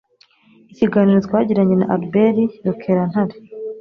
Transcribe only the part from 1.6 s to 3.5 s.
na Albert Rukerantare